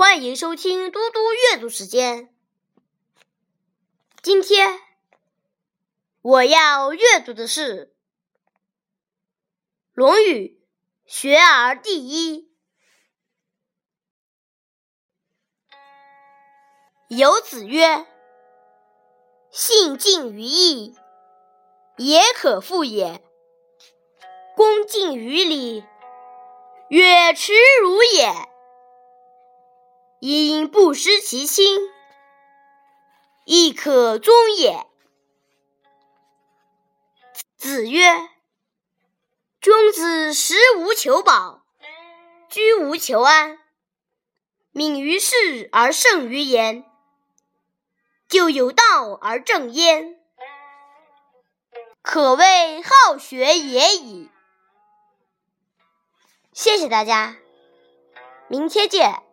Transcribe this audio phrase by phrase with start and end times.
[0.00, 2.34] 欢迎收听嘟嘟阅读时间。
[4.22, 4.80] 今天
[6.22, 7.88] 我要阅读的是
[9.92, 10.58] 《论语·
[11.12, 12.50] 学而第一》。
[17.14, 18.06] 有子曰
[19.52, 20.96] ：“信近于义，
[21.98, 23.20] 也可复也；
[24.56, 25.84] 恭敬于礼，
[26.88, 28.48] 乐耻辱也。
[30.20, 31.80] 因不失其亲，
[33.44, 34.86] 亦可宗也。”
[37.58, 38.28] 子曰
[39.60, 41.62] ：“君子食无求饱，
[42.48, 43.58] 居无求安，
[44.70, 46.84] 敏于事而慎于言。”
[48.30, 50.20] 就有道而正焉，
[52.00, 54.30] 可谓好学也已。
[56.52, 57.36] 谢谢大家，
[58.46, 59.24] 明天见。